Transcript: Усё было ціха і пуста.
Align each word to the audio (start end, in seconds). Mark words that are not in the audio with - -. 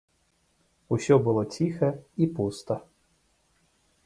Усё 0.97 1.15
было 1.27 1.43
ціха 1.57 1.89
і 2.27 2.31
пуста. 2.39 2.79